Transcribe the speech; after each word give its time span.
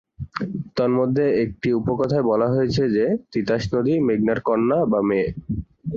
তন্মধ্যে 0.77 1.25
একটি 1.43 1.69
উপকথায় 1.79 2.25
বলা 2.31 2.47
হয়েছে 2.49 2.83
যে, 2.95 3.05
তিতাস 3.31 3.63
নদী 3.73 3.93
মেঘনার 4.07 4.39
কন্যা 4.41 4.79
বা 4.85 4.99
মেয়ে। 5.09 5.29